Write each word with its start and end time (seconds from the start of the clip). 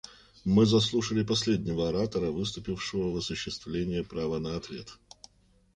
Мы 0.45 0.65
заслушали 0.65 1.21
последнего 1.23 1.89
оратора, 1.89 2.31
выступившего 2.31 3.11
в 3.11 3.17
осуществление 3.17 4.03
права 4.03 4.39
на 4.39 4.55
ответ. 4.57 4.97